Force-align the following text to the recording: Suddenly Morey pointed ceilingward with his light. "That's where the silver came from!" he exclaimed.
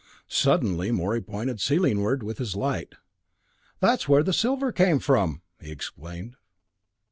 Suddenly 0.27 0.91
Morey 0.91 1.21
pointed 1.21 1.57
ceilingward 1.59 2.23
with 2.23 2.39
his 2.39 2.55
light. 2.55 2.95
"That's 3.79 4.09
where 4.09 4.23
the 4.23 4.33
silver 4.33 4.71
came 4.71 4.97
from!" 4.97 5.43
he 5.59 5.69
exclaimed. 5.71 6.37